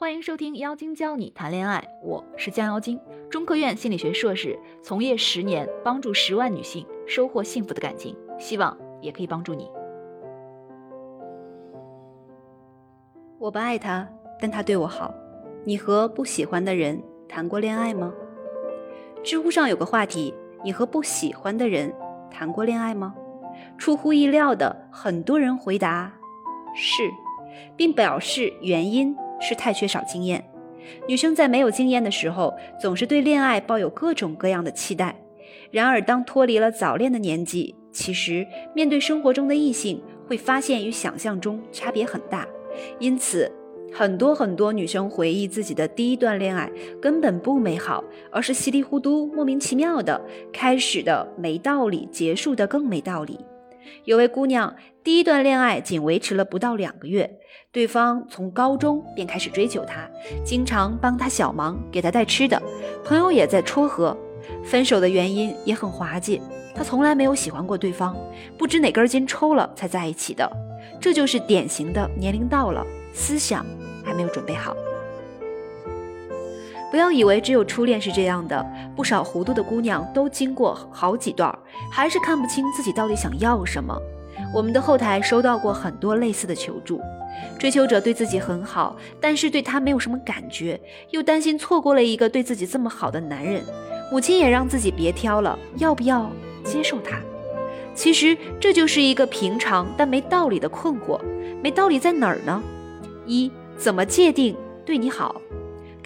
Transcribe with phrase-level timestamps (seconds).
[0.00, 9.68] 欢迎收听妖精教你谈恋爱，我是江妖精，中科院心理学硕士，从业十年，帮助十万女性收获幸福的感情，希望也可以帮助你。
[13.40, 14.08] 我不爱他，
[14.40, 15.12] 但他对我好。
[15.64, 18.14] 你和不喜欢的人谈过恋爱吗？
[19.24, 21.92] 知乎上有个话题：你和不喜欢的人
[22.30, 23.16] 谈过恋爱吗？
[23.76, 26.12] 出乎意料的，很多人回答
[26.72, 27.02] 是，
[27.76, 29.12] 并表示原因。
[29.40, 30.44] 是太缺少经验。
[31.06, 35.14] 女生在没有经验的时候，总是对恋爱抱有各种各样的期待。
[35.70, 42.46] 然而，当脱离了早恋的年纪，其实面对生活中的异性，会发现与想象中差别很大。
[42.98, 43.50] 因此，
[43.92, 46.70] 很多很多女生回忆自己的第一段恋爱，
[47.02, 50.18] 根本不美好，而是稀里糊涂、莫名其妙的
[50.52, 53.38] 开始的没道理，结束的更没道理。
[54.04, 57.38] 有位姑娘，第一段恋爱仅维持了不到两个月，
[57.72, 60.08] 对方从高中便开始追求她，
[60.44, 62.62] 经常帮她小忙，给她带吃的，
[63.04, 64.16] 朋友也在撮合。
[64.64, 66.40] 分手的原因也很滑稽，
[66.74, 68.16] 她从来没有喜欢过对方，
[68.56, 70.50] 不知哪根筋抽了才在一起的。
[71.00, 73.64] 这就是典型的年龄到了，思想
[74.04, 74.76] 还没有准备好。
[76.90, 78.64] 不要以为只有初恋是这样的，
[78.96, 81.56] 不少糊涂的姑娘都经过好几段，
[81.92, 83.96] 还是看不清自己到底想要什么。
[84.54, 87.00] 我们的后台收到过很多类似的求助，
[87.58, 90.80] 追求者对自己很好，但是对他没有什么感觉，
[91.10, 93.62] 又担心错过了一个对自己这么好的男人。
[94.10, 96.30] 母亲也让自己别挑了，要不要
[96.64, 97.20] 接受他？
[97.94, 101.20] 其实这就是一个平常但没道理的困惑。
[101.62, 102.62] 没道理在哪儿呢？
[103.26, 105.42] 一，怎么界定对你好？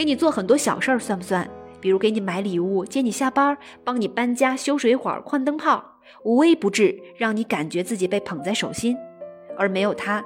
[0.00, 1.46] 给你做很多小事儿算不算？
[1.78, 5.84] 比如给你买礼物、接你下班、帮你搬家、修水管、换灯泡，
[6.24, 8.96] 无微不至，让你感觉自己被捧在手心。
[9.58, 10.24] 而没有他，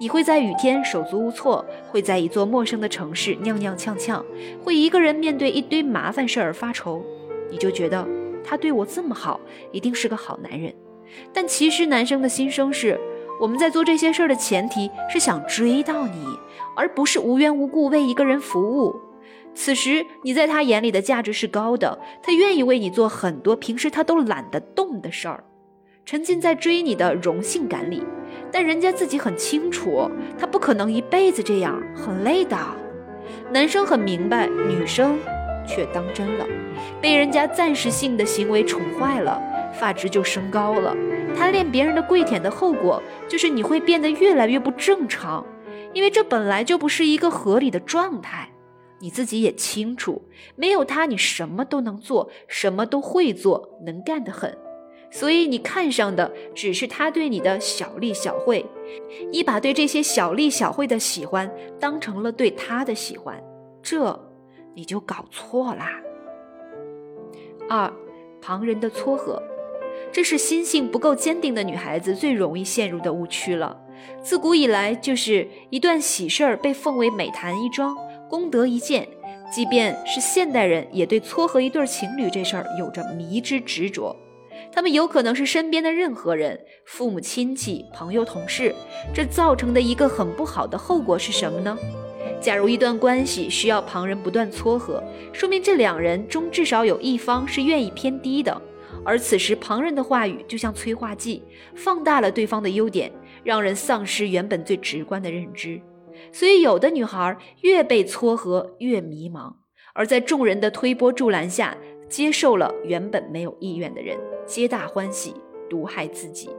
[0.00, 4.20] 你会在雨天手足无措，会在一座陌生的城市踉踉跄跄，
[4.64, 7.00] 会一个人面对一堆麻烦事儿而发愁。
[7.52, 8.04] 你就觉得
[8.42, 10.74] 他对我这么好，一定是个好男人。
[11.32, 12.98] 但其实男生的心声是。
[13.40, 16.26] 我们在做这些事儿的前提是想追到你，
[16.78, 18.94] 而不是无缘无故为一个人服务。
[19.52, 25.42] 此时你在他眼里的价值是高的，他愿意为你做很多平时他都懒得动的事儿，
[26.06, 28.04] 沉浸在追你的荣幸感里。
[28.52, 30.08] 但人家自己很清楚，
[30.38, 32.56] 他不可能一辈子这样，很累的。
[33.50, 35.18] 男生很明白，女生
[35.66, 36.46] 却当真了，
[37.00, 39.42] 被人家暂时性的行为宠坏了。
[39.74, 40.96] 发质就升高了，
[41.36, 45.44] 贪恋别人的跪舔的后果就是你会变得越来越不正常，
[45.98, 48.48] 因为这本来就不是一个合理的状态。
[49.00, 50.22] 你自己也清楚，
[50.54, 54.56] 没有他你什么都能做，什么都会做，能干得很。
[55.10, 58.64] 所以你看上的只是他对你的小利小惠，
[59.32, 63.42] 你把对这些小利小惠的喜欢当成了对他的喜欢，
[63.82, 64.16] 这
[64.76, 66.00] 你就搞错啦。
[67.68, 67.92] 二，
[68.40, 69.42] 旁人的撮合。
[70.12, 73.76] 这是心性不够坚定的女孩子最容易陷入的误区了。
[74.22, 77.96] 自古以来，就是一段喜事儿被奉为美谈一桩、
[78.28, 79.06] 功德一件。
[79.50, 84.14] 即便是现代人，也对撮合一对情侣这事儿有着迷之执着。
[84.70, 88.74] 他们有可能是身边的任何人，父母亲戚、朋友、同事。
[89.14, 91.78] 这造成的一个很不好的后果是什么呢？
[92.40, 98.62] 假如一段关系需要旁人不断撮合，说明这两人中至少有一方是愿意偏低的。
[99.04, 101.42] 而此时，旁人的话语就像催化剂，
[101.74, 103.10] 放大了对方的优点，
[103.48, 105.80] 让人丧失原本最直观的认知。
[106.30, 109.54] 所以，有的女孩越被撮合越迷茫，
[109.94, 111.74] 而在众人的推波助澜下，
[112.10, 115.34] 接受了原本没有意愿的人，皆大欢喜，
[115.70, 116.50] 毒害自己。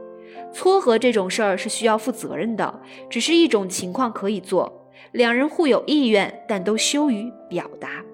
[0.52, 8.04] 撮合这种事儿是需要负责任的，只是一种情况可以做，两人互有意愿，但都羞于表达。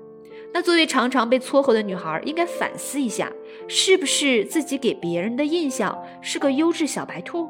[0.53, 3.33] 那作为常常被撮合的女孩，应该反思一下，
[3.69, 7.49] 是不是自己给别人的印象是个优质小白兔？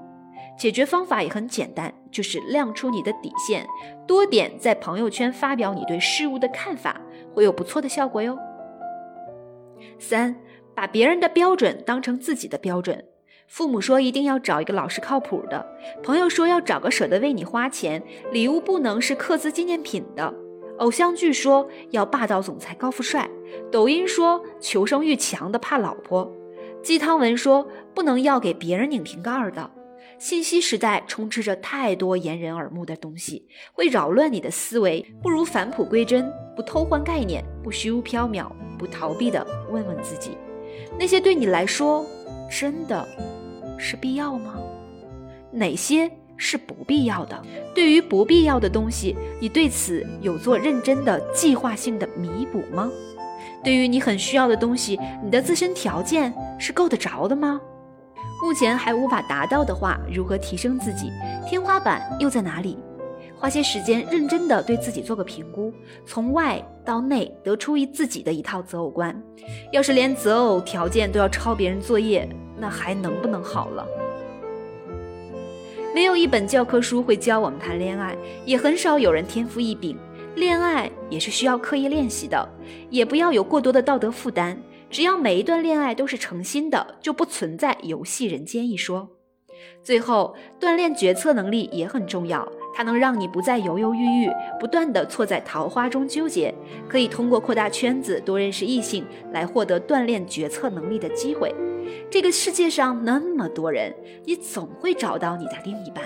[0.58, 3.66] 解决方法也很简单，就是亮出你的底线，
[4.06, 7.00] 多点在朋友圈发表你对事物的看法，
[7.34, 8.38] 会有不错的效果哟。
[9.98, 10.34] 三，
[10.74, 13.04] 把别人的标准当成自己的标准。
[13.47, 15.64] 父母说一定要找一个老实靠谱的，
[16.03, 18.02] 朋友说要找个舍得为你花钱，
[18.32, 20.34] 礼物不能是刻字纪念品的。
[20.78, 23.28] 偶像剧说要霸道总裁高富帅，
[23.70, 26.30] 抖音说求生欲强的怕老婆，
[26.82, 29.70] 鸡汤文说不能要给别人拧瓶盖的。
[30.18, 35.04] 信息时代充斥着太多掩人耳目的东西，会扰乱你的思维。
[35.22, 40.39] 不如返璞归真，不偷换概念，不虚无缥缈，不逃避的问问自己：
[40.98, 42.07] 那些对你来说
[42.51, 43.07] 真的
[43.78, 44.54] 是必要吗？
[45.53, 47.42] 哪些是不必要的。
[47.74, 52.91] 对于不必要的东西，你对此有做认真的计划性的弥补吗？
[53.62, 57.60] 对于你很需要的东西，你的自身条件是够得着的吗？
[58.42, 61.10] 目前还无法达到的话，如何提升自己？
[61.48, 62.78] 天花板又在哪里？
[63.38, 65.72] 花些时间认真的对自己做个评估，
[66.06, 69.15] 从外到内得出一自己的一套择偶观。
[69.72, 72.28] 要是连择偶条件都要抄别人作业，
[72.59, 73.86] 那还能不能好了？
[75.94, 79.97] 没有一本教科书会教我们谈恋爱，也很少有人天赋异禀。
[80.34, 82.47] 恋爱也是需要刻意练习的，
[82.91, 84.59] 也不要有过多的道德负担。
[84.97, 89.10] 只要每一段恋爱都是诚心的，就不存在游戏人间一说。
[89.83, 92.51] 最后，锻炼决策能力也很重要。
[92.75, 96.54] 它能让你不再犹犹豫豫，不断的错在桃花中纠结，
[96.89, 101.54] 可以通过扩大圈子、多认识异性来获得锻炼决策能力的机会。
[102.10, 103.95] 这个世界上那么多人，
[104.25, 106.04] 你总会找到你的另一半。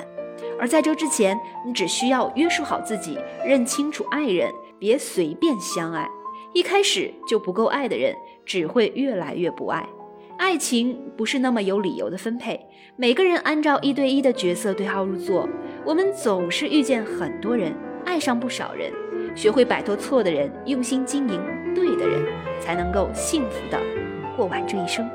[0.59, 3.17] 而在这之前，你只需要约束好自己，
[3.47, 4.51] 认清楚爱人，
[4.81, 6.09] 别随便相爱。
[6.53, 8.15] 一开始就不够爱的人，
[8.45, 9.87] 只会越来越不爱。
[10.37, 12.59] 爱情不是那么有理由的分配，
[12.97, 15.49] 每个人按照一对一的角色对号入座。
[15.85, 17.75] 我们总是遇见很多人，
[18.05, 18.91] 爱上不少人，
[19.37, 21.41] 学会摆脱错的人，用心经营
[21.75, 22.25] 对的人，
[22.59, 23.79] 才能够幸福的
[24.37, 25.09] 过完这一生。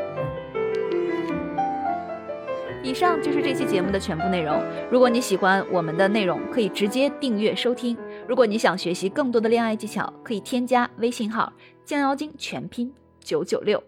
[2.86, 4.62] 以上就是这期节目的全部内容。
[4.92, 7.98] 如果你喜欢我们的内容，可以直接订阅收听。
[8.28, 11.52] 如果你想学习更多的恋爱技巧，可以添加微信号
[11.84, 13.82] “降妖精”全拼九九六。